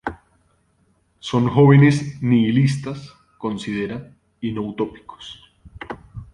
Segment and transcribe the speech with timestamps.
[1.19, 3.07] Son jóvenes "nihilistas"
[3.39, 5.53] -considera- y no utópicos.